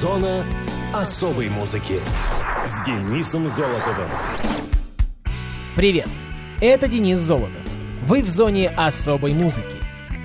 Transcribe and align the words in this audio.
Зона 0.00 0.46
особой 0.94 1.50
музыки 1.50 2.00
с 2.64 2.86
Денисом 2.86 3.50
Золотовым. 3.50 4.08
Привет! 5.76 6.08
Это 6.62 6.88
Денис 6.88 7.18
Золотов. 7.18 7.66
Вы 8.06 8.22
в 8.22 8.26
зоне 8.26 8.70
особой 8.70 9.34
музыки. 9.34 9.76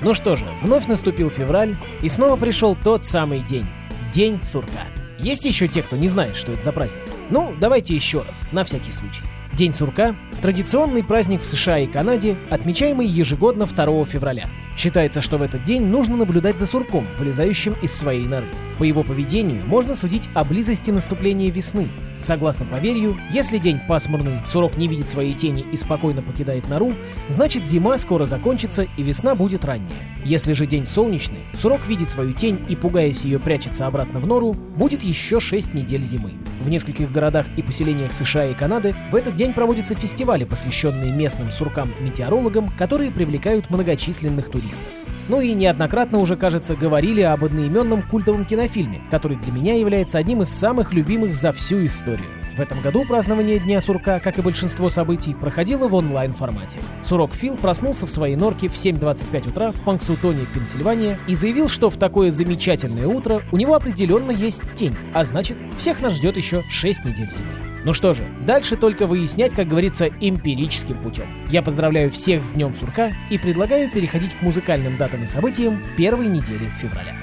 Ну 0.02 0.14
что 0.14 0.38
же, 0.38 0.48
вновь 0.62 0.88
наступил 0.88 1.30
февраль, 1.30 1.76
и 2.02 2.08
снова 2.08 2.38
пришел 2.38 2.78
тот 2.86 3.04
самый 3.04 3.42
день. 3.42 3.68
День 4.14 4.40
сурка. 4.42 4.86
Есть 5.20 5.44
еще 5.44 5.68
те, 5.68 5.82
кто 5.82 5.98
не 5.98 6.08
знает, 6.08 6.38
что 6.38 6.54
это 6.54 6.62
за 6.62 6.72
праздник? 6.72 7.04
Ну, 7.30 7.54
давайте 7.60 7.94
еще 7.94 8.20
раз, 8.22 8.44
на 8.54 8.64
всякий 8.64 8.94
случай. 8.94 9.24
День 9.52 9.74
сурка– 9.74 10.16
традиционный 10.42 11.04
праздник 11.04 11.42
в 11.42 11.46
США 11.46 11.80
и 11.80 11.88
Канаде, 11.88 12.38
отмечаемый 12.50 13.08
ежегодно 13.08 13.66
2 13.66 14.06
февраля. 14.06 14.50
Считается, 14.76 15.22
что 15.22 15.38
в 15.38 15.42
этот 15.42 15.64
день 15.64 15.86
нужно 15.86 16.18
наблюдать 16.18 16.58
за 16.58 16.66
сурком, 16.66 17.08
вылезающим 17.18 17.76
из 17.82 17.94
своей 17.94 18.26
норы. 18.26 18.48
По 18.78 18.84
его 18.84 19.04
поведению 19.04 19.66
можно 19.66 19.96
судить 19.96 20.28
о 20.34 20.44
близости 20.44 20.92
наступления 20.92 21.50
весны. 21.50 21.88
Согласно 22.18 22.66
поверью, 22.66 23.18
если 23.32 23.58
день 23.58 23.80
пасмурный, 23.88 24.40
сурок 24.48 24.78
не 24.78 24.88
видит 24.88 25.10
своей 25.10 25.34
тени 25.34 25.66
и 25.72 25.76
спокойно 25.76 26.22
покидает 26.22 26.70
нору, 26.70 26.94
значит 27.28 27.66
зима 27.66 27.98
скоро 27.98 28.26
закончится 28.26 28.88
и 28.98 29.04
весна 29.04 29.36
будет 29.36 29.66
ранняя. 29.66 29.92
Если 30.24 30.54
же 30.54 30.66
день 30.66 30.86
солнечный, 30.86 31.42
сурок 31.54 31.86
видит 31.88 32.10
свою 32.10 32.34
тень 32.34 32.60
и, 32.70 32.76
пугаясь 32.76 33.26
ее, 33.26 33.38
прячется 33.38 33.86
обратно 33.86 34.20
в 34.20 34.28
нору, 34.28 34.54
будет 34.54 35.04
еще 35.04 35.40
6 35.40 35.74
недель 35.74 36.04
зимы. 36.04 36.34
В 36.62 36.70
нескольких 36.70 37.12
городах 37.12 37.48
и 37.58 37.62
поселениях 37.62 38.14
США 38.14 38.48
и 38.48 38.54
Канады 38.54 38.96
в 39.12 39.16
этот 39.16 39.36
день 39.36 39.54
проводятся 39.54 39.94
фестивали, 39.94 40.46
посвященные 40.46 41.12
местным 41.12 41.52
суркам-метеорологам, 41.52 42.72
которые 42.78 43.12
привлекают 43.12 43.70
многочисленных 43.70 44.50
туристов. 44.50 44.88
Ну 45.28 45.42
и 45.42 45.54
неоднократно 45.54 46.20
уже, 46.20 46.36
кажется, 46.36 46.76
говорили 46.76 47.22
об 47.22 47.44
одноименном 47.44 48.04
культовом 48.04 48.46
кинофильме, 48.46 49.02
который 49.10 49.38
для 49.38 49.52
меня 49.52 49.74
является 49.74 50.20
одним 50.20 50.44
из 50.44 50.50
самых 50.50 50.94
любимых 50.94 51.36
за 51.36 51.52
всю 51.52 51.84
историю. 51.86 52.30
В 52.56 52.62
этом 52.62 52.80
году 52.82 53.04
празднование 53.06 53.60
Дня 53.60 53.82
Сурка, 53.82 54.20
как 54.20 54.38
и 54.38 54.42
большинство 54.42 54.90
событий, 54.90 55.34
проходило 55.34 55.88
в 55.88 55.96
онлайн-формате. 55.96 56.78
Сурок 57.02 57.34
Фил 57.34 57.58
проснулся 57.58 58.06
в 58.06 58.12
своей 58.12 58.36
норке 58.36 58.70
в 58.70 58.76
7.25 58.76 59.50
утра 59.50 59.72
в 59.72 59.82
Панксутоне, 59.82 60.46
Пенсильвания, 60.54 61.20
и 61.28 61.34
заявил, 61.34 61.70
что 61.70 61.90
в 61.90 61.98
такое 61.98 62.30
замечательное 62.30 63.08
утро 63.08 63.42
у 63.52 63.58
него 63.58 63.74
определенно 63.74 64.32
есть 64.32 64.64
тень, 64.76 64.96
а 65.14 65.26
значит, 65.26 65.58
всех 65.80 66.02
нас 66.02 66.14
ждет 66.14 66.38
еще 66.38 66.64
6 66.70 67.04
недель 67.06 67.30
зимы. 67.30 67.75
Ну 67.86 67.94
что 67.94 68.14
же, 68.14 68.28
дальше 68.48 68.78
только 68.78 69.06
выяснять, 69.06 69.54
как 69.54 69.68
говорится, 69.68 70.08
эмпирическим 70.20 70.98
путем. 70.98 71.28
Я 71.52 71.62
поздравляю 71.62 72.10
всех 72.10 72.44
с 72.44 72.50
Днем 72.50 72.74
Сурка 72.74 73.14
и 73.30 73.38
предлагаю 73.38 73.92
переходить 73.92 74.34
к 74.34 74.42
музыкальным 74.42 74.98
датам 74.98 75.24
и 75.24 75.28
событиям 75.28 75.84
первой 75.96 76.26
недели 76.26 76.68
февраля. 76.80 77.16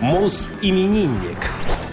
Мус-именинник. 0.00 1.38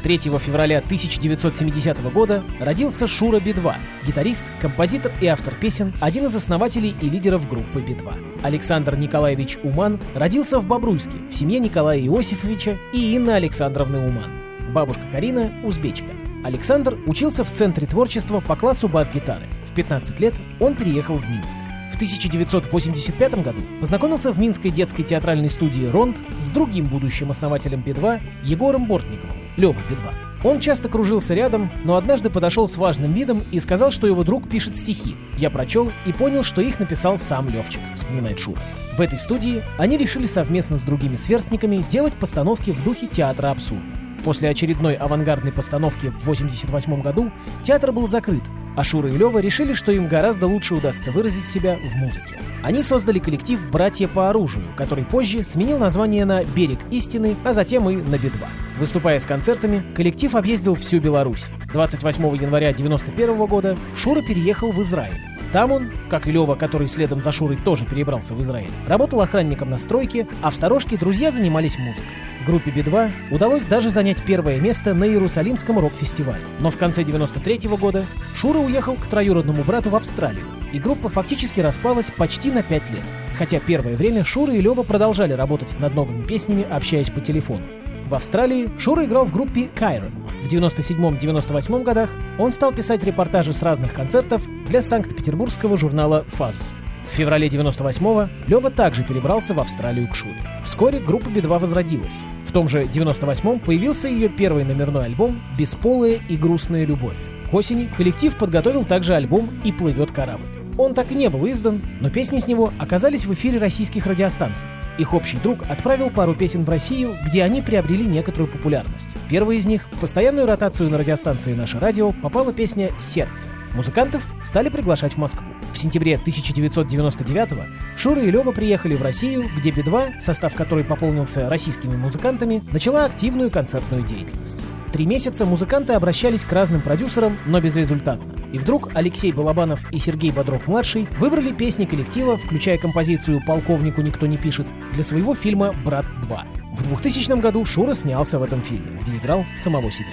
3 0.02 0.18
февраля 0.18 0.80
1970 0.80 2.02
года 2.12 2.44
родился 2.60 3.06
Шура 3.06 3.40
Би-2, 3.40 3.76
гитарист, 4.08 4.46
композитор 4.60 5.12
и 5.22 5.28
автор 5.28 5.54
песен, 5.54 5.94
один 6.00 6.26
из 6.26 6.36
основателей 6.36 6.96
и 7.00 7.10
лидеров 7.10 7.48
группы 7.48 7.80
Би-2. 7.80 8.42
Александр 8.42 8.96
Николаевич 8.96 9.60
Уман 9.62 10.00
родился 10.16 10.60
в 10.60 10.66
Бобруйске 10.66 11.18
в 11.30 11.36
семье 11.36 11.60
Николая 11.60 12.00
Иосифовича 12.00 12.78
и 12.92 13.16
Инны 13.16 13.32
Александровны 13.32 14.00
Уман. 14.00 14.32
Бабушка 14.74 15.02
Карина– 15.12 15.52
узбечка. 15.64 16.08
Александр 16.48 16.98
учился 17.06 17.44
в 17.44 17.52
Центре 17.52 17.86
творчества 17.86 18.40
по 18.40 18.56
классу 18.56 18.88
бас-гитары. 18.88 19.48
В 19.66 19.74
15 19.74 20.18
лет 20.22 20.34
он 20.62 20.76
переехал 20.76 21.18
в 21.18 21.30
Минск. 21.30 21.58
В 21.92 21.96
1985 21.96 23.44
году 23.44 23.60
познакомился 23.82 24.32
в 24.32 24.40
Минской 24.40 24.72
детской 24.72 25.04
театральной 25.04 25.50
студии 25.50 25.84
«Ронд» 25.84 26.16
с 26.40 26.52
другим 26.52 26.88
будущим 26.88 27.32
основателем 27.32 27.82
Би-2 27.82 28.22
Егором 28.46 28.86
Бортниковым, 28.86 29.36
Лёва 29.58 29.76
Би-2. 29.90 30.48
Он 30.50 30.62
часто 30.62 30.88
кружился 30.88 31.34
рядом, 31.34 31.70
но 31.84 31.98
однажды 31.98 32.30
подошел 32.30 32.66
с 32.66 32.78
важным 32.78 33.12
видом 33.12 33.44
и 33.52 33.60
сказал, 33.60 33.92
что 33.92 34.08
его 34.08 34.24
друг 34.24 34.48
пишет 34.48 34.78
стихи. 34.78 35.18
Я 35.38 35.50
прочел 35.50 35.92
и 36.06 36.14
понял, 36.14 36.44
что 36.44 36.62
их 36.62 36.80
написал 36.80 37.18
сам 37.18 37.50
Левчик, 37.50 37.82
вспоминает 37.94 38.40
Шура. 38.40 38.62
В 38.98 39.02
этой 39.02 39.20
студии 39.20 39.64
они 39.78 39.98
решили 39.98 40.24
совместно 40.24 40.78
с 40.78 40.84
другими 40.84 41.18
сверстниками 41.18 41.84
делать 41.92 42.14
постановки 42.14 42.72
в 42.72 42.82
духе 42.86 43.08
театра 43.08 43.52
абсурда. 43.52 43.97
После 44.28 44.50
очередной 44.50 44.96
авангардной 44.96 45.54
постановки 45.54 46.08
в 46.08 46.24
1988 46.24 47.02
году 47.02 47.32
театр 47.64 47.94
был 47.94 48.10
закрыт, 48.10 48.44
а 48.76 48.84
Шура 48.84 49.08
и 49.08 49.18
Лева 49.18 49.40
решили, 49.40 49.72
что 49.72 49.94
им 49.94 50.10
гораздо 50.10 50.48
лучше 50.48 50.76
удастся 50.76 51.14
выразить 51.14 51.46
себя 51.46 51.78
в 51.78 51.96
музыке. 51.96 52.38
Они 52.62 52.84
создали 52.84 53.20
коллектив 53.20 53.58
«Братья 53.72 54.10
по 54.10 54.30
оружию», 54.30 54.66
который 54.76 55.06
позже 55.06 55.46
сменил 55.46 55.78
название 55.78 56.26
на 56.26 56.44
«Берег 56.44 56.80
истины», 56.92 57.38
а 57.46 57.54
затем 57.54 57.90
и 57.90 57.96
на 57.96 58.18
«Би-2». 58.18 58.46
Выступая 58.78 59.18
с 59.18 59.26
концертами, 59.26 59.82
коллектив 59.96 60.36
объездил 60.36 60.76
всю 60.76 61.00
Беларусь. 61.00 61.46
28 61.72 62.22
января 62.36 62.72
1991 62.72 63.46
года 63.46 63.78
Шура 63.96 64.22
переехал 64.22 64.74
в 64.74 64.82
Израиль. 64.82 65.37
Там 65.54 65.72
он, 65.72 65.90
как 66.10 66.28
и 66.28 66.32
Лева, 66.32 66.56
который 66.56 66.88
следом 66.88 67.22
за 67.22 67.32
Шурой 67.32 67.58
тоже 67.58 67.86
перебрался 67.86 68.34
в 68.34 68.42
Израиль, 68.42 68.70
работал 68.88 69.22
охранником 69.22 69.70
на 69.70 69.78
стройке, 69.78 70.28
а 70.42 70.50
в 70.50 70.56
сторожке 70.56 70.98
друзья 70.98 71.32
занимались 71.32 71.78
музыкой. 71.78 72.04
Группе 72.46 72.72
Би-2 72.72 73.12
удалось 73.32 73.66
даже 73.66 73.90
занять 73.90 74.24
первое 74.24 74.60
место 74.60 74.94
на 74.94 75.06
Иерусалимском 75.06 75.80
рок-фестивале. 75.80 76.42
Но 76.60 76.72
в 76.72 76.78
конце 76.78 77.04
93 77.04 77.68
-го 77.68 77.78
года 77.78 78.06
Шура 78.36 78.60
уехал 78.60 78.96
к 78.96 79.08
троюродному 79.08 79.64
брату 79.64 79.90
в 79.90 79.96
Австралию, 79.96 80.46
и 80.72 80.80
группа 80.80 81.10
фактически 81.10 81.60
распалась 81.60 82.10
почти 82.10 82.52
на 82.52 82.64
5 82.64 82.90
лет. 82.92 83.04
Хотя 83.38 83.60
первое 83.60 83.96
время 83.96 84.24
Шура 84.24 84.54
и 84.54 84.62
Лева 84.62 84.84
продолжали 84.84 85.34
работать 85.34 85.80
над 85.80 85.94
новыми 85.94 86.24
песнями, 86.24 86.66
общаясь 86.70 87.10
по 87.10 87.22
телефону. 87.22 87.64
В 88.10 88.16
Австралии 88.16 88.70
Шура 88.80 89.04
играл 89.04 89.26
в 89.26 89.34
группе 89.34 89.70
Кайрон. 89.76 90.12
В 90.42 90.48
97-98 90.48 91.84
годах 91.84 92.10
он 92.40 92.54
стал 92.54 92.72
писать 92.72 93.04
репортажи 93.04 93.52
с 93.52 93.62
разных 93.62 93.94
концертов 93.94 94.42
для 94.70 94.82
санкт-петербургского 94.82 95.76
журнала 95.76 96.24
«Фаз». 96.30 96.72
В 97.04 97.16
феврале 97.16 97.50
98-го 97.50 98.30
Лева 98.48 98.70
также 98.70 99.04
перебрался 99.04 99.54
в 99.54 99.60
Австралию 99.60 100.08
к 100.08 100.16
Шуре. 100.16 100.42
Вскоре 100.64 101.00
группа 101.00 101.30
Би-2 101.30 101.60
возродилась. 101.60 102.22
В 102.46 102.54
том 102.54 102.70
же 102.70 102.84
98-м 102.84 103.60
появился 103.60 104.08
ее 104.08 104.30
первый 104.30 104.64
номерной 104.64 105.06
альбом 105.06 105.42
«Бесполая 105.58 106.20
и 106.30 106.38
грустная 106.38 106.86
любовь». 106.86 107.18
К 107.52 107.54
осени 107.54 107.90
коллектив 107.98 108.34
подготовил 108.38 108.86
также 108.86 109.16
альбом 109.16 109.50
«И 109.66 109.74
плывет 109.74 110.12
корабль». 110.12 110.57
Он 110.78 110.94
так 110.94 111.12
и 111.12 111.16
не 111.16 111.30
был 111.30 111.50
издан, 111.50 111.82
но 112.02 112.10
песни 112.10 112.40
с 112.40 112.48
него 112.48 112.72
оказались 112.78 113.26
в 113.26 113.34
эфире 113.34 113.58
российских 113.58 114.06
радиостанций. 114.06 114.70
Их 115.00 115.14
общий 115.14 115.38
друг 115.38 115.60
отправил 115.70 116.10
пару 116.10 116.36
песен 116.36 116.64
в 116.64 116.70
Россию, 116.70 117.16
где 117.26 117.44
они 117.44 117.62
приобрели 117.62 118.06
некоторую 118.06 118.52
популярность. 118.52 119.10
Первая 119.30 119.58
из 119.58 119.66
них 119.66 119.88
в 119.92 120.00
постоянную 120.00 120.48
ротацию 120.48 120.90
на 120.90 120.98
радиостанции 120.98 121.54
«Наше 121.54 121.80
радио» 121.80 122.12
попала 122.12 122.54
песня 122.54 122.92
«Сердце». 123.00 123.50
Музыкантов 123.74 124.24
стали 124.42 124.70
приглашать 124.70 125.14
в 125.14 125.18
Москву. 125.18 125.46
В 125.74 125.78
сентябре 125.78 126.20
1999-го 126.26 127.64
Шура 127.96 128.24
и 128.24 128.32
Лева 128.32 128.52
приехали 128.52 128.96
в 128.96 129.02
Россию, 129.02 129.50
где 129.58 129.72
Би-2, 129.72 130.20
состав 130.20 130.56
которой 130.56 130.84
пополнился 130.84 131.50
российскими 131.50 131.96
музыкантами, 131.96 132.64
начала 132.72 133.06
активную 133.06 133.52
концертную 133.52 134.04
деятельность. 134.04 134.64
Три 134.92 135.06
месяца 135.06 135.46
музыканты 135.46 135.94
обращались 135.94 136.46
к 136.46 136.52
разным 136.52 136.82
продюсерам, 136.82 137.38
но 137.46 137.60
безрезультатно. 137.60 138.34
И 138.54 138.58
вдруг 138.58 138.90
Алексей 138.94 139.32
Балабанов 139.34 139.82
и 139.92 139.98
Сергей 139.98 140.32
Бодров-младший 140.32 141.08
выбрали 141.20 141.52
песни 141.52 141.86
коллектива, 141.86 142.38
включая 142.38 142.78
композицию 142.78 143.42
«Полковнику 143.46 144.02
никто 144.02 144.26
не 144.26 144.38
пишет», 144.38 144.68
для 144.94 145.04
своего 145.04 145.36
фильма 145.36 145.74
«Брат 145.84 146.06
2». 146.30 146.40
В 146.78 146.88
2000 146.88 147.42
году 147.42 147.66
Шура 147.66 147.94
снялся 147.94 148.40
в 148.40 148.44
этом 148.44 148.62
фильме, 148.62 148.98
где 149.02 149.18
играл 149.18 149.46
самого 149.58 149.92
себя. 149.92 150.08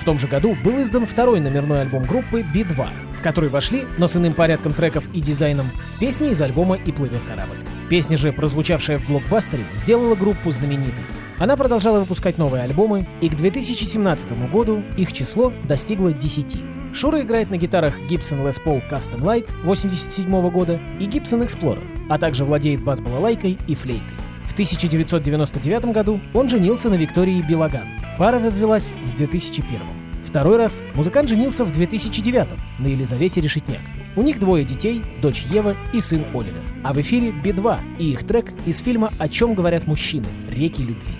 В 0.00 0.04
том 0.04 0.18
же 0.18 0.28
году 0.28 0.56
был 0.62 0.80
издан 0.82 1.06
второй 1.06 1.40
номерной 1.40 1.82
альбом 1.82 2.04
группы 2.04 2.42
«Би-2», 2.42 2.86
в 3.18 3.22
который 3.22 3.50
вошли, 3.50 3.84
но 3.98 4.06
с 4.06 4.16
иным 4.16 4.32
порядком 4.32 4.72
треков 4.72 5.04
и 5.12 5.20
дизайном, 5.20 5.66
песни 5.98 6.30
из 6.30 6.40
альбома 6.40 6.76
«И 6.76 6.92
плывет 6.92 7.20
корабль». 7.28 7.58
Песня 7.88 8.16
же, 8.16 8.32
прозвучавшая 8.32 8.98
в 8.98 9.06
блокбастере, 9.06 9.64
сделала 9.74 10.14
группу 10.14 10.50
знаменитой. 10.50 11.04
Она 11.40 11.56
продолжала 11.56 12.00
выпускать 12.00 12.36
новые 12.36 12.64
альбомы, 12.64 13.06
и 13.22 13.30
к 13.30 13.34
2017 13.34 14.50
году 14.52 14.82
их 14.98 15.14
число 15.14 15.54
достигло 15.66 16.12
10. 16.12 16.58
Шура 16.92 17.22
играет 17.22 17.50
на 17.50 17.56
гитарах 17.56 17.98
Gibson 18.10 18.46
Les 18.46 18.62
Paul 18.62 18.82
Custom 18.90 19.22
Light 19.22 19.48
87 19.64 20.50
года 20.50 20.78
и 20.98 21.04
Gibson 21.04 21.42
Explorer, 21.46 21.82
а 22.10 22.18
также 22.18 22.44
владеет 22.44 22.84
бас-балалайкой 22.84 23.56
и 23.66 23.74
флейтой. 23.74 24.02
В 24.44 24.52
1999 24.52 25.86
году 25.86 26.20
он 26.34 26.50
женился 26.50 26.90
на 26.90 26.96
Виктории 26.96 27.40
Билаган. 27.40 27.88
Пара 28.18 28.38
развелась 28.38 28.92
в 29.06 29.16
2001. 29.16 29.80
Второй 30.26 30.58
раз 30.58 30.82
музыкант 30.94 31.30
женился 31.30 31.64
в 31.64 31.72
2009 31.72 32.48
на 32.80 32.86
Елизавете 32.86 33.40
Решетняк. 33.40 33.80
У 34.14 34.20
них 34.20 34.40
двое 34.40 34.66
детей, 34.66 35.02
дочь 35.22 35.44
Ева 35.50 35.74
и 35.94 36.02
сын 36.02 36.22
Оливер. 36.34 36.62
А 36.84 36.92
в 36.92 37.00
эфире 37.00 37.32
Би-2 37.32 37.78
и 37.98 38.10
их 38.10 38.26
трек 38.26 38.52
из 38.66 38.80
фильма 38.80 39.10
«О 39.18 39.26
чем 39.30 39.54
говорят 39.54 39.86
мужчины. 39.86 40.26
Реки 40.50 40.82
любви». 40.82 41.19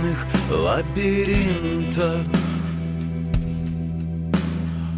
В 0.00 0.04
уличных 0.04 0.26
лабиринтах. 0.50 2.26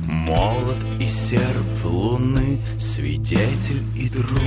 Молот 0.09 0.85
и 1.01 1.09
серп 1.09 1.85
луны, 1.85 2.61
свидетель 2.79 3.83
и 3.97 4.09
друг. 4.09 4.39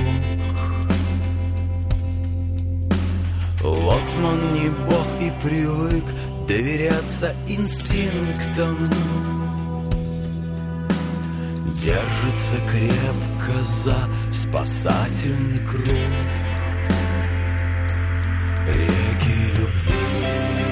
Лоцман 3.62 4.54
не 4.54 4.68
бог 4.86 5.06
и 5.20 5.32
привык 5.42 6.04
доверяться 6.48 7.34
инстинктам. 7.48 8.90
Держится 11.74 12.56
крепко 12.66 13.62
за 13.62 13.96
спасательный 14.32 15.58
круг 15.66 16.45
Реки 18.68 19.52
любви 19.58 20.65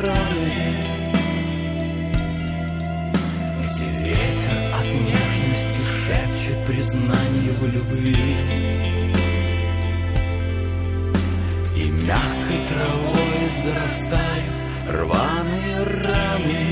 страны 0.00 0.76
Где 3.62 3.86
ветер 4.08 4.74
от 4.74 4.86
нежности 4.86 5.80
шепчет 5.92 6.66
признание 6.66 7.52
в 7.60 7.66
любви. 7.66 8.36
И 11.76 11.90
мягкой 12.06 12.60
травой 12.68 13.42
зарастают 13.62 14.54
рваные 14.88 15.76
раны. 16.02 16.64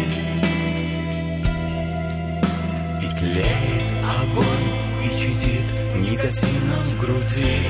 И 3.02 3.18
тлеет 3.18 3.88
огонь 4.22 4.70
и 5.04 5.08
чадит 5.18 5.68
никотином 5.96 6.84
в 6.92 7.00
груди 7.00 7.67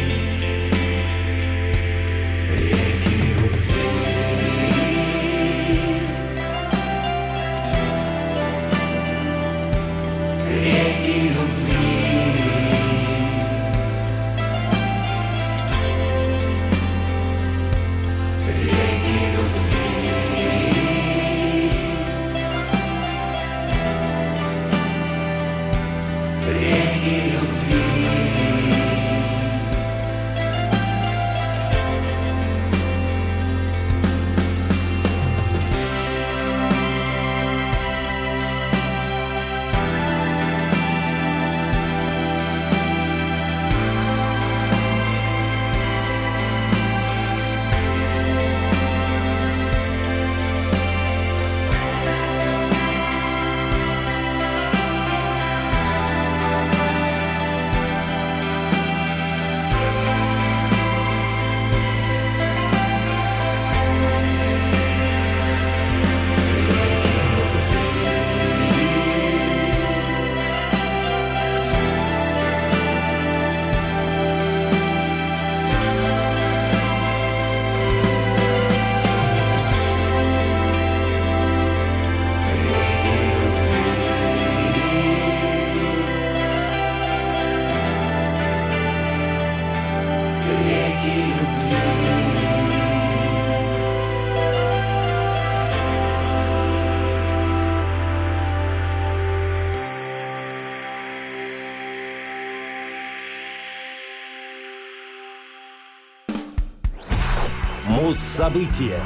Муз-события. 108.19 108.99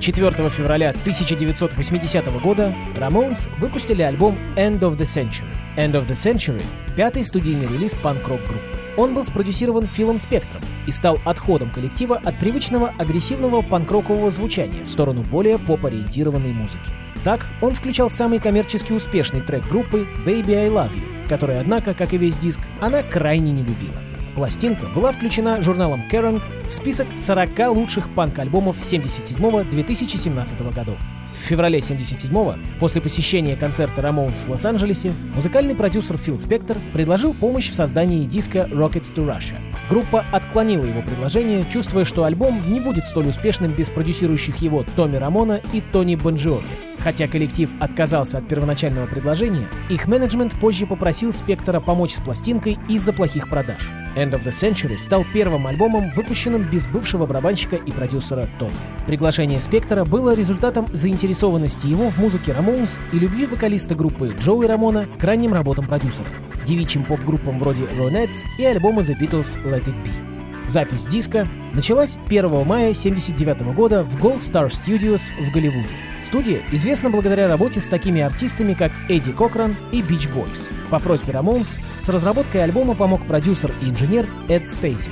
4 0.00 0.48
февраля 0.48 0.88
1980 0.90 2.40
года 2.40 2.74
Ramones 2.98 3.46
выпустили 3.58 4.00
альбом 4.00 4.38
End 4.56 4.80
of 4.80 4.96
the 4.96 5.04
Century. 5.04 5.44
End 5.76 5.92
of 5.92 6.08
the 6.08 6.14
Century— 6.14 6.62
пятый 6.96 7.22
студийный 7.24 7.66
релиз 7.66 7.94
панк-рок 7.94 8.40
группы. 8.40 8.64
Он 8.96 9.14
был 9.14 9.22
спродюсирован 9.22 9.86
Филом 9.86 10.16
Спектром 10.16 10.62
и 10.86 10.92
стал 10.92 11.18
отходом 11.26 11.70
коллектива 11.70 12.16
от 12.16 12.38
привычного 12.38 12.94
агрессивного 12.96 13.60
панк-рокового 13.60 14.30
звучания 14.30 14.82
в 14.82 14.88
сторону 14.88 15.22
более 15.22 15.58
поп-ориентированной 15.58 16.54
музыки. 16.54 16.90
Так, 17.22 17.46
он 17.60 17.74
включал 17.74 18.08
самый 18.08 18.38
коммерчески 18.38 18.92
успешный 18.92 19.42
трек 19.42 19.68
группы 19.68 20.06
«Baby 20.24 20.54
I 20.54 20.68
Love 20.68 20.94
You», 20.94 21.28
который, 21.28 21.60
однако, 21.60 21.92
как 21.92 22.14
и 22.14 22.16
весь 22.16 22.38
диск, 22.38 22.60
она 22.80 23.02
крайне 23.02 23.52
не 23.52 23.60
любила. 23.60 24.09
Пластинка 24.34 24.86
была 24.94 25.12
включена 25.12 25.60
журналом 25.60 26.02
Kerrang 26.10 26.40
в 26.68 26.74
список 26.74 27.06
40 27.18 27.74
лучших 27.74 28.08
панк-альбомов 28.14 28.78
77-2017 28.80 30.74
годов. 30.74 30.96
В 31.32 31.42
феврале 31.42 31.78
77-го, 31.78 32.56
после 32.78 33.00
посещения 33.00 33.56
концерта 33.56 34.02
Ramones 34.02 34.44
в 34.44 34.50
Лос-Анджелесе, 34.50 35.12
музыкальный 35.34 35.74
продюсер 35.74 36.16
Фил 36.18 36.38
Спектор 36.38 36.76
предложил 36.92 37.34
помощь 37.34 37.70
в 37.70 37.74
создании 37.74 38.26
диска 38.26 38.68
Rockets 38.70 39.14
to 39.14 39.26
Russia. 39.26 39.58
Группа 39.88 40.24
отклонила 40.32 40.84
его 40.84 41.02
предложение, 41.02 41.64
чувствуя, 41.72 42.04
что 42.04 42.24
альбом 42.24 42.60
не 42.68 42.80
будет 42.80 43.06
столь 43.06 43.28
успешным 43.28 43.72
без 43.72 43.88
продюсирующих 43.88 44.58
его 44.58 44.84
Томми 44.96 45.16
Рамона 45.16 45.60
и 45.72 45.80
Тони 45.80 46.16
Бонжови. 46.16 46.66
Хотя 47.02 47.26
коллектив 47.28 47.70
отказался 47.80 48.38
от 48.38 48.48
первоначального 48.48 49.06
предложения, 49.06 49.68
их 49.88 50.06
менеджмент 50.06 50.54
позже 50.60 50.86
попросил 50.86 51.32
Спектора 51.32 51.80
помочь 51.80 52.14
с 52.14 52.20
пластинкой 52.20 52.78
из-за 52.88 53.12
плохих 53.12 53.48
продаж. 53.48 53.80
End 54.16 54.32
of 54.32 54.44
the 54.44 54.50
Century 54.50 54.98
стал 54.98 55.24
первым 55.32 55.66
альбомом, 55.66 56.10
выпущенным 56.14 56.64
без 56.64 56.86
бывшего 56.86 57.26
барабанщика 57.26 57.76
и 57.76 57.92
продюсера 57.92 58.48
Тома. 58.58 58.72
Приглашение 59.06 59.60
Спектора 59.60 60.04
было 60.04 60.34
результатом 60.34 60.86
заинтересованности 60.92 61.86
его 61.86 62.10
в 62.10 62.18
музыке 62.18 62.52
Ramones 62.52 63.00
и 63.12 63.18
любви 63.18 63.46
вокалиста 63.46 63.94
группы 63.94 64.34
Джоуи 64.38 64.66
Рамона 64.66 65.06
к 65.18 65.24
ранним 65.24 65.54
работам 65.54 65.86
продюсера, 65.86 66.26
девичьим 66.66 67.04
поп-группам 67.04 67.58
вроде 67.58 67.84
Ronettes 67.84 68.44
и 68.58 68.64
альбома 68.64 69.02
The 69.02 69.18
Beatles 69.18 69.62
Let 69.64 69.84
It 69.84 69.94
Be. 70.04 70.29
Запись 70.70 71.04
диска 71.04 71.48
началась 71.72 72.16
1 72.26 72.48
мая 72.64 72.92
1979 72.92 73.74
года 73.74 74.04
в 74.04 74.24
Gold 74.24 74.38
Star 74.38 74.68
Studios 74.68 75.22
в 75.44 75.52
Голливуде. 75.52 75.88
Студия 76.22 76.62
известна 76.70 77.10
благодаря 77.10 77.48
работе 77.48 77.80
с 77.80 77.88
такими 77.88 78.20
артистами, 78.20 78.74
как 78.74 78.92
Эдди 79.08 79.32
Кокран 79.32 79.74
и 79.90 80.00
Beach 80.00 80.32
Boys. 80.32 80.70
По 80.88 81.00
просьбе 81.00 81.32
Рамонс 81.32 81.76
с 81.98 82.08
разработкой 82.08 82.62
альбома 82.62 82.94
помог 82.94 83.26
продюсер 83.26 83.74
и 83.82 83.86
инженер 83.86 84.28
Эд 84.48 84.68
Стейзи. 84.68 85.10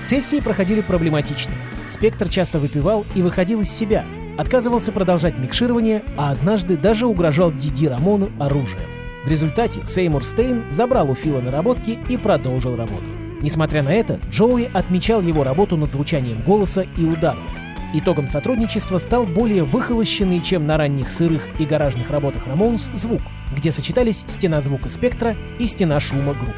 Сессии 0.00 0.40
проходили 0.40 0.80
проблематично. 0.80 1.52
Спектр 1.86 2.30
часто 2.30 2.58
выпивал 2.58 3.04
и 3.14 3.20
выходил 3.20 3.60
из 3.60 3.70
себя, 3.70 4.06
отказывался 4.38 4.90
продолжать 4.90 5.36
микширование, 5.36 6.02
а 6.16 6.30
однажды 6.30 6.78
даже 6.78 7.06
угрожал 7.06 7.52
Диди 7.52 7.84
Рамону 7.84 8.30
оружием. 8.38 8.88
В 9.26 9.28
результате 9.28 9.84
Сеймур 9.84 10.24
Стейн 10.24 10.64
забрал 10.70 11.10
у 11.10 11.14
Фила 11.14 11.42
наработки 11.42 11.98
и 12.08 12.16
продолжил 12.16 12.74
работу. 12.74 13.04
Несмотря 13.44 13.82
на 13.82 13.90
это, 13.90 14.18
Джоуи 14.30 14.70
отмечал 14.72 15.20
его 15.20 15.44
работу 15.44 15.76
над 15.76 15.92
звучанием 15.92 16.40
голоса 16.46 16.86
и 16.96 17.04
ударных. 17.04 17.44
Итогом 17.92 18.26
сотрудничества 18.26 18.96
стал 18.96 19.26
более 19.26 19.64
выхолощенный, 19.64 20.40
чем 20.40 20.66
на 20.66 20.78
ранних 20.78 21.12
сырых 21.12 21.42
и 21.58 21.66
гаражных 21.66 22.08
работах 22.10 22.46
Рамоунс, 22.46 22.90
звук, 22.94 23.20
где 23.54 23.70
сочетались 23.70 24.24
стена 24.26 24.62
звука 24.62 24.88
спектра 24.88 25.36
и 25.58 25.66
стена 25.66 26.00
шума 26.00 26.32
групп. 26.32 26.54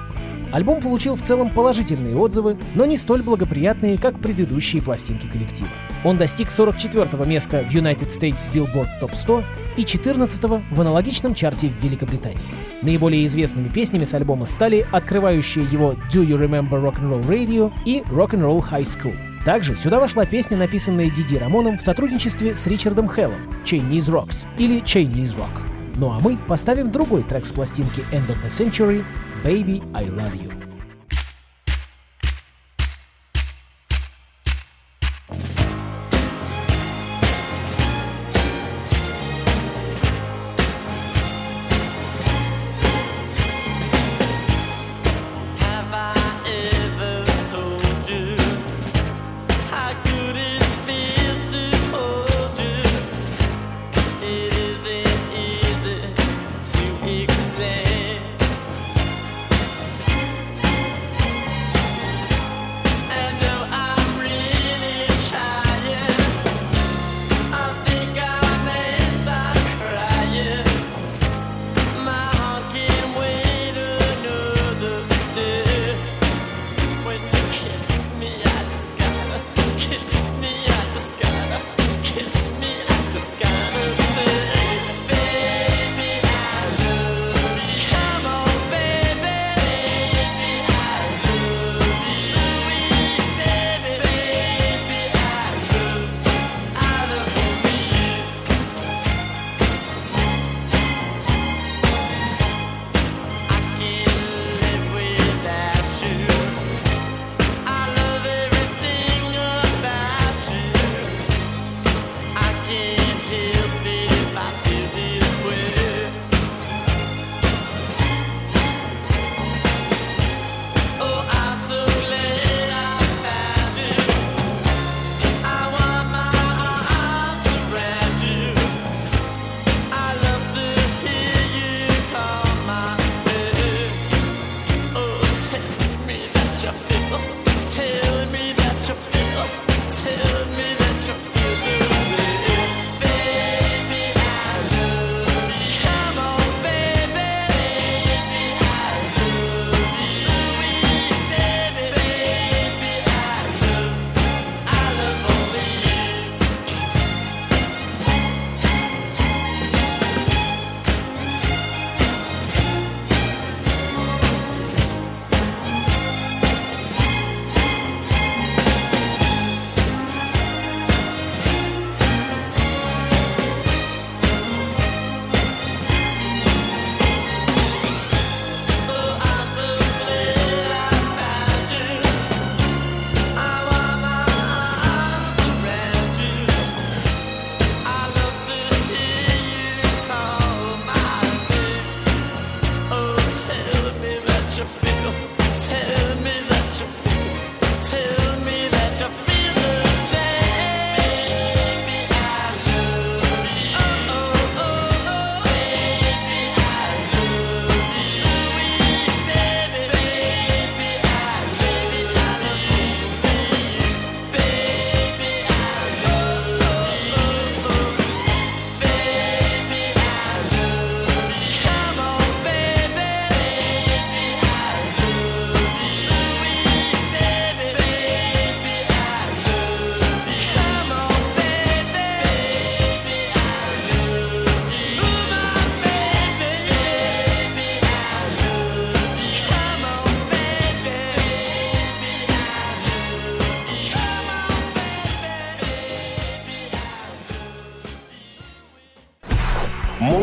Альбом 0.52 0.80
получил 0.80 1.16
в 1.16 1.22
целом 1.22 1.50
положительные 1.50 2.16
отзывы, 2.16 2.56
но 2.74 2.86
не 2.86 2.96
столь 2.96 3.22
благоприятные, 3.22 3.98
как 3.98 4.18
предыдущие 4.20 4.82
пластинки 4.82 5.26
коллектива. 5.26 5.68
Он 6.04 6.16
достиг 6.16 6.48
44-го 6.48 7.24
места 7.24 7.64
в 7.68 7.74
United 7.74 8.08
States 8.08 8.46
Billboard 8.54 8.88
Top 9.00 9.14
100 9.14 9.44
и 9.76 9.82
14-го 9.82 10.62
в 10.70 10.80
аналогичном 10.80 11.34
чарте 11.34 11.68
в 11.68 11.84
Великобритании. 11.84 12.38
Наиболее 12.82 13.26
известными 13.26 13.68
песнями 13.68 14.04
с 14.04 14.14
альбома 14.14 14.46
стали 14.46 14.86
открывающие 14.92 15.64
его 15.64 15.94
Do 16.12 16.24
You 16.24 16.38
Remember 16.38 16.80
Rock'n'Roll 16.80 17.26
Radio 17.26 17.72
и 17.84 18.02
Rock'n'Roll 18.10 18.64
High 18.70 18.82
School. 18.82 19.16
Также 19.44 19.76
сюда 19.76 20.00
вошла 20.00 20.26
песня, 20.26 20.56
написанная 20.56 21.08
Диди 21.08 21.36
Рамоном 21.36 21.78
в 21.78 21.82
сотрудничестве 21.82 22.56
с 22.56 22.66
Ричардом 22.66 23.08
Хеллом 23.08 23.38
«Chinese 23.64 24.10
Rocks» 24.10 24.44
или 24.58 24.82
«Chinese 24.82 25.36
Rock». 25.36 25.62
Ну 25.98 26.10
а 26.10 26.20
мы 26.20 26.36
поставим 26.48 26.90
другой 26.90 27.22
трек 27.22 27.46
с 27.46 27.52
пластинки 27.52 28.04
End 28.12 28.26
of 28.26 28.36
the 28.44 28.48
Century 28.48 29.04
«Baby, 29.42 29.82
I 29.94 30.04
Love 30.04 30.34
You». 30.36 30.65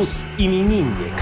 Мус-именинник. 0.03 1.13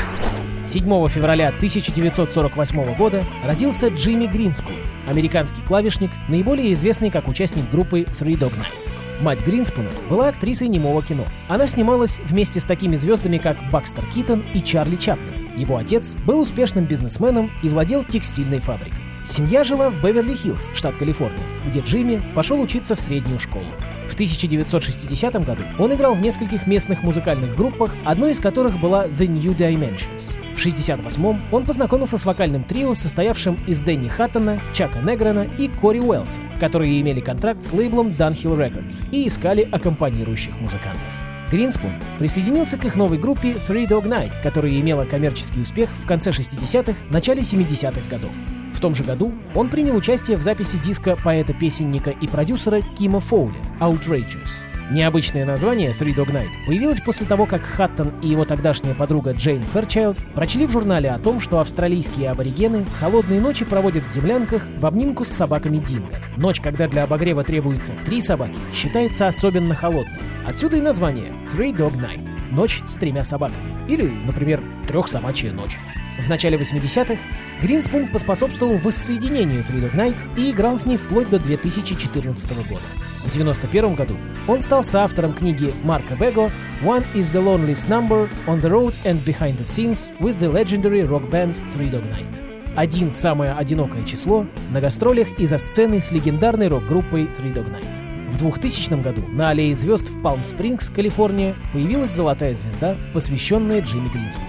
7 0.66 1.08
февраля 1.08 1.50
1948 1.50 2.96
года 2.96 3.24
родился 3.46 3.90
Джимми 3.90 4.26
Гринспун, 4.26 4.74
американский 5.06 5.62
клавишник, 5.68 6.10
наиболее 6.28 6.74
известный 6.74 7.12
как 7.12 7.28
участник 7.28 7.70
группы 7.70 8.00
Three 8.00 8.40
Dog 8.40 8.54
Night. 8.54 9.22
Мать 9.22 9.46
Гринспуна 9.46 9.92
была 10.10 10.30
актрисой 10.30 10.68
немого 10.68 11.04
кино. 11.04 11.26
Она 11.48 11.68
снималась 11.68 12.18
вместе 12.26 12.60
с 12.60 12.66
такими 12.66 12.96
звездами, 12.96 13.38
как 13.38 13.56
Бакстер 13.72 14.04
Киттон 14.08 14.44
и 14.56 14.64
Чарли 14.64 14.96
Чаплин. 14.96 15.56
Его 15.56 15.78
отец 15.78 16.16
был 16.26 16.40
успешным 16.40 16.86
бизнесменом 16.86 17.52
и 17.62 17.70
владел 17.70 18.04
текстильной 18.04 18.62
фабрикой. 18.62 18.98
Семья 19.28 19.64
жила 19.64 19.92
в 19.92 20.04
Беверли-Хиллз, 20.04 20.74
штат 20.74 20.96
Калифорния, 20.96 21.38
где 21.68 21.82
Джимми 21.82 22.20
пошел 22.34 22.60
учиться 22.60 22.96
в 22.96 23.00
среднюю 23.00 23.40
школу. 23.40 23.68
В 24.12 24.14
1960 24.14 25.46
году 25.46 25.64
он 25.80 25.94
играл 25.94 26.16
в 26.16 26.22
нескольких 26.22 26.68
местных 26.68 27.02
музыкальных 27.02 27.56
группах, 27.56 27.96
одной 28.04 28.34
из 28.34 28.42
которых 28.42 28.78
была 28.82 29.08
The 29.08 29.26
New 29.26 29.54
Dimensions. 29.54 30.34
В 30.54 30.66
1968-м 30.66 31.40
он 31.50 31.66
познакомился 31.66 32.18
с 32.18 32.26
вокальным 32.26 32.66
трио, 32.66 32.94
состоявшим 32.94 33.58
из 33.68 33.82
Дэнни 33.84 34.10
Хаттона, 34.10 34.60
Чака 34.74 35.00
Негрена 35.00 35.48
и 35.58 35.70
Кори 35.70 36.00
Уэллса, 36.00 36.42
которые 36.60 37.00
имели 37.00 37.22
контракт 37.22 37.64
с 37.64 37.72
лейблом 37.72 38.10
Dunhill 38.10 38.58
Records 38.58 39.02
и 39.12 39.30
искали 39.30 39.66
аккомпанирующих 39.72 40.60
музыкантов. 40.60 41.02
Гринспун 41.50 41.94
присоединился 42.20 42.78
к 42.78 42.84
их 42.84 42.98
новой 42.98 43.18
группе 43.18 43.54
Three 43.66 43.88
Dog 43.88 44.04
Night, 44.04 44.34
которая 44.44 44.74
имела 44.74 45.06
коммерческий 45.06 45.62
успех 45.62 45.90
в 46.04 46.06
конце 46.06 46.32
60-х, 46.32 46.96
начале 47.10 47.44
70-х 47.44 48.02
годов. 48.10 48.32
Том 48.82 48.96
же 48.96 49.04
году 49.04 49.32
он 49.54 49.70
принял 49.70 49.96
участие 49.96 50.38
в 50.38 50.42
записи 50.42 50.78
диска 50.78 51.16
поэта-песенника 51.16 52.10
и 52.10 52.28
продюсера 52.28 52.82
Кима 52.98 53.20
Фоули 53.20 53.56
«Outrageous». 53.80 54.64
Необычное 54.90 55.46
название 55.46 55.92
Three 55.92 56.14
Dog 56.14 56.34
Night 56.34 56.50
появилось 56.66 57.00
после 57.00 57.26
того, 57.26 57.46
как 57.46 57.62
Хаттон 57.62 58.12
и 58.22 58.28
его 58.28 58.44
тогдашняя 58.44 58.94
подруга 58.94 59.32
Джейн 59.32 59.62
Ферчайлд 59.62 60.18
прочли 60.34 60.66
в 60.66 60.72
журнале 60.72 61.12
о 61.12 61.20
том, 61.20 61.40
что 61.40 61.60
австралийские 61.60 62.30
аборигены 62.32 62.84
холодные 63.00 63.40
ночи 63.40 63.64
проводят 63.64 64.04
в 64.06 64.12
землянках 64.12 64.64
в 64.78 64.86
обнимку 64.86 65.24
с 65.24 65.30
собаками 65.30 65.78
Динго. 65.78 66.16
Ночь, 66.36 66.60
когда 66.60 66.90
для 66.90 67.04
обогрева 67.04 67.44
требуется 67.44 67.94
три 68.06 68.20
собаки, 68.20 68.58
считается 68.74 69.28
особенно 69.28 69.76
холодной. 69.76 70.20
Отсюда 70.46 70.78
и 70.78 70.82
название 70.82 71.32
Three 71.54 71.74
Dog 71.74 71.94
Night– 71.94 72.28
ночь 72.52 72.82
с 72.86 72.96
тремя 72.96 73.24
собаками. 73.24 73.58
Или, 73.88 74.04
например, 74.04 74.62
трехсобачья 74.88 75.52
ночь. 75.52 75.80
В 76.20 76.30
начале 76.30 76.58
80-х 76.58 77.18
Гринспун 77.62 78.08
поспособствовал 78.08 78.78
воссоединению 78.78 79.64
Three 79.64 79.82
Dog 79.82 79.96
Night 79.96 80.18
и 80.38 80.52
играл 80.52 80.78
с 80.78 80.86
ней 80.86 80.98
вплоть 80.98 81.30
до 81.30 81.40
2014 81.40 82.50
года. 82.68 82.86
В 83.24 83.30
1991 83.30 83.96
году 83.96 84.16
он 84.48 84.60
стал 84.60 84.84
соавтором 84.84 85.34
книги 85.34 85.72
Марка 85.84 86.16
Бего 86.16 86.50
«One 86.84 87.06
is 87.14 87.32
the 87.32 87.44
loneliest 87.44 87.88
number 87.88 88.28
on 88.48 88.62
the 88.62 88.70
road 88.70 88.94
and 89.06 89.24
behind 89.24 89.58
the 89.58 89.66
scenes 89.66 90.10
with 90.20 90.40
the 90.40 90.52
legendary 90.52 91.04
rock 91.08 91.30
band 91.30 91.62
Three 91.74 91.92
Dog 91.92 92.04
Night». 92.10 92.42
Один 92.76 93.12
самое 93.12 93.54
одинокое 93.54 94.04
число 94.06 94.46
на 94.72 94.82
гастролях 94.82 95.28
и 95.38 95.46
за 95.46 95.58
сценой 95.58 96.02
с 96.02 96.12
легендарной 96.12 96.68
рок-группой 96.68 97.24
Three 97.24 97.54
Dog 97.54 97.70
Night. 97.72 98.01
В 98.32 98.38
2000 98.38 99.02
году 99.02 99.22
на 99.34 99.50
аллее 99.50 99.76
звезд 99.76 100.10
в 100.10 100.22
Палм-Спрингс, 100.22 100.90
Калифорния, 100.90 101.54
появилась 101.74 102.12
золотая 102.12 102.56
звезда, 102.56 102.96
посвященная 103.14 103.82
Джимми 103.82 104.08
Гринспуну. 104.08 104.48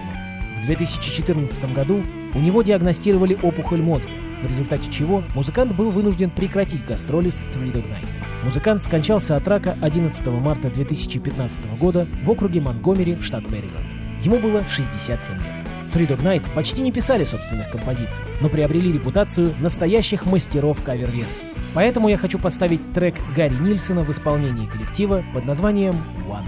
В 0.61 0.65
2014 0.65 1.73
году 1.73 2.01
у 2.33 2.39
него 2.39 2.61
диагностировали 2.61 3.37
опухоль 3.43 3.81
мозга, 3.81 4.09
в 4.41 4.47
результате 4.47 4.89
чего 4.89 5.21
музыкант 5.35 5.75
был 5.75 5.91
вынужден 5.91 6.29
прекратить 6.29 6.85
гастроли 6.85 7.29
с 7.29 7.43
Three 7.53 7.73
Dog 7.73 7.83
Night. 7.89 8.07
Музыкант 8.45 8.83
скончался 8.83 9.35
от 9.35 9.47
рака 9.49 9.75
11 9.81 10.25
марта 10.27 10.69
2015 10.69 11.77
года 11.77 12.07
в 12.23 12.31
округе 12.31 12.61
Монгомери, 12.61 13.17
штат 13.21 13.43
Мэриленд. 13.49 14.23
Ему 14.23 14.39
было 14.39 14.63
67 14.69 15.35
лет. 15.35 15.72
Three 15.93 16.07
Dog 16.07 16.23
Night 16.23 16.41
почти 16.55 16.81
не 16.81 16.91
писали 16.91 17.23
собственных 17.23 17.69
композиций, 17.69 18.23
но 18.41 18.49
приобрели 18.49 18.91
репутацию 18.91 19.53
настоящих 19.59 20.25
мастеров 20.25 20.81
кавер-версий. 20.83 21.45
Поэтому 21.75 22.09
я 22.09 22.17
хочу 22.17 22.39
поставить 22.39 22.93
трек 22.93 23.13
Гарри 23.35 23.53
Нильсона 23.53 24.01
в 24.01 24.09
исполнении 24.09 24.65
коллектива 24.65 25.23
под 25.33 25.45
названием 25.45 25.93
«One». 26.27 26.47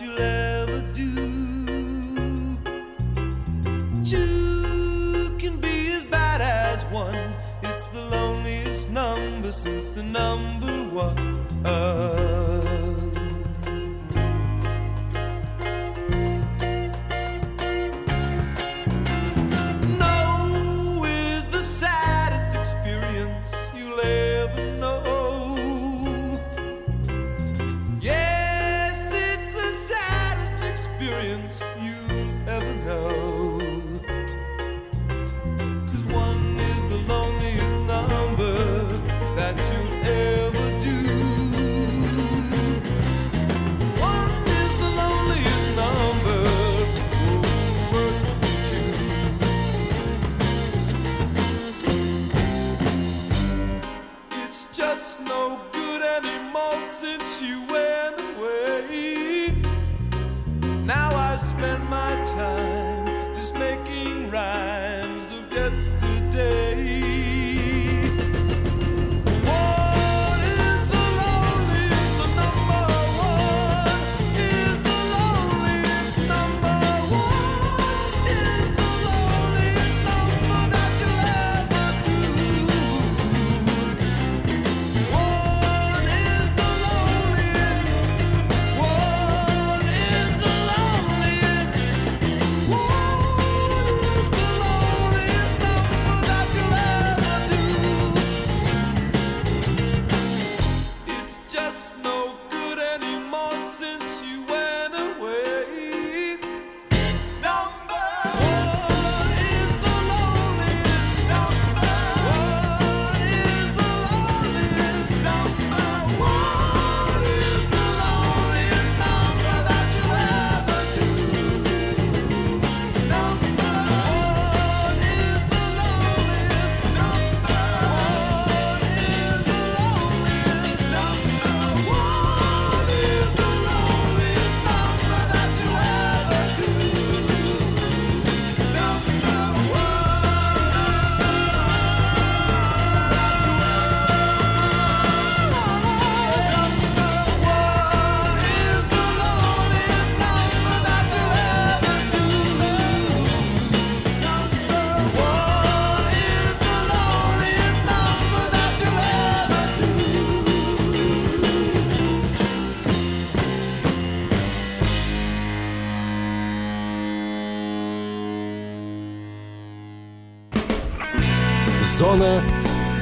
You'll 0.00 0.20
ever 0.20 0.82
do. 0.94 1.29
The 10.00 10.06
number 10.06 10.84
one. 10.94 12.39